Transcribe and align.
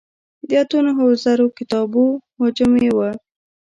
د 0.47 0.49
اتو 0.61 0.77
نهو 0.85 1.05
زرو 1.23 1.47
کتابو 1.57 2.05
حجم 2.39 2.71
یې 2.83 2.89
و. 2.97 2.99